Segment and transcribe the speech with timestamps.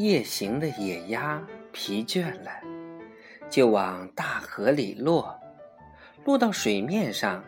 [0.00, 2.50] 夜行的野鸭疲倦了，
[3.50, 5.38] 就往大河里落。
[6.24, 7.44] 落到水面上，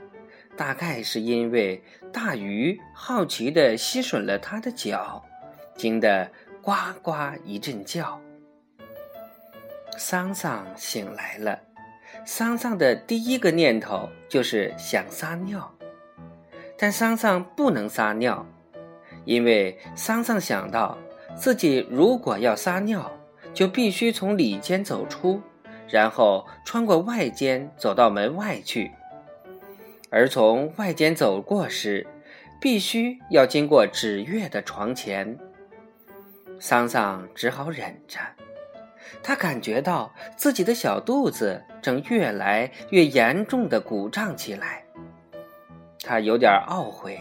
[0.55, 5.25] 大概是因为大鱼好奇地吸吮了它的脚，
[5.77, 6.31] 惊得
[6.61, 8.21] 呱呱一阵叫。
[9.97, 11.59] 桑桑醒来了，
[12.27, 15.75] 桑桑的第一个念头就是想撒尿，
[16.77, 18.47] 但桑桑不能撒尿，
[19.25, 20.99] 因为桑桑想到
[21.35, 23.11] 自己如果要撒尿，
[23.53, 25.41] 就必须从里间走出，
[25.89, 28.91] 然后穿过外间走到门外去，
[30.11, 32.07] 而从外间走过时，
[32.61, 35.37] 必须要经过纸月的床前。
[36.61, 38.19] 桑桑只好忍着。
[39.23, 44.85] 他感觉到自己的小肚子正越来越严重的鼓胀起来，
[46.03, 47.19] 他有点懊悔，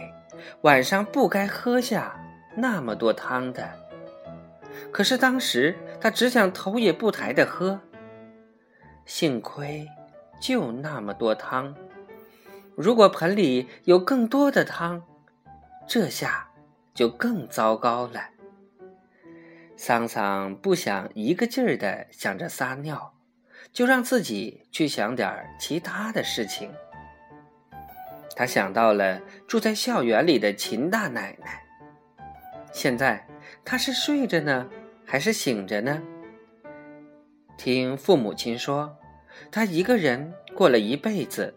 [0.62, 2.14] 晚上不该喝下
[2.56, 3.81] 那么多汤的。
[4.90, 7.80] 可是当时他只想头也不抬的喝。
[9.04, 9.86] 幸亏
[10.40, 11.74] 就那么多汤，
[12.76, 15.02] 如果盆里有更多的汤，
[15.86, 16.48] 这下
[16.94, 18.30] 就更糟糕了。
[19.76, 23.14] 桑桑不想一个劲儿的想着撒尿，
[23.72, 26.70] 就让自己去想点其他的事情。
[28.36, 31.64] 他想到了住在校园里的秦大奶奶。
[32.72, 33.26] 现在
[33.64, 34.68] 他是睡着呢，
[35.04, 36.02] 还是醒着呢？
[37.56, 38.96] 听父母亲说，
[39.50, 41.54] 他一个人过了一辈子。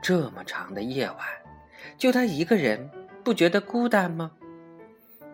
[0.00, 1.18] 这么长的夜晚，
[1.98, 2.90] 就他一个人，
[3.22, 4.32] 不觉得孤单吗？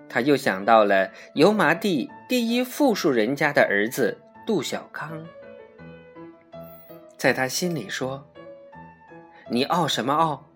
[0.09, 5.25] 他又想到了油麻地第一富庶人家的儿子杜小康，
[7.17, 8.27] 在他心里说
[9.51, 10.47] ：“你傲什么傲？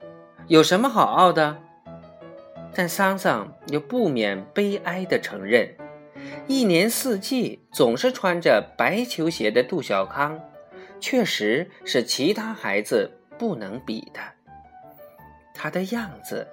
[0.47, 1.61] 有什么好傲的？”
[2.75, 5.75] 但桑桑又不免悲哀的承认，
[6.47, 10.41] 一年四季总是穿着白球鞋的杜小康，
[11.01, 14.21] 确实是其他孩子不能比的。
[15.55, 16.47] 他的样子，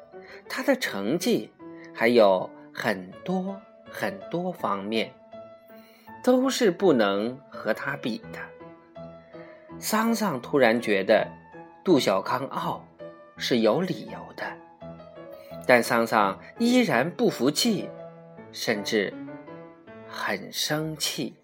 [0.49, 1.51] 他的成绩，
[1.93, 2.49] 还有……
[2.77, 3.55] 很多
[3.89, 5.09] 很多方面，
[6.21, 8.39] 都是不能和他比的。
[9.79, 11.25] 桑桑突然觉得
[11.85, 12.85] 杜小康傲
[13.37, 14.43] 是有理由的，
[15.67, 17.89] 但桑桑依然不服气，
[18.51, 19.13] 甚至
[20.07, 21.35] 很生气。